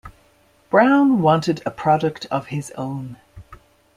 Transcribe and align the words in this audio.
Brown 0.71 1.21
wanted 1.21 1.61
a 1.63 1.69
product 1.69 2.25
of 2.31 2.47
his 2.47 2.71
own. 2.71 3.17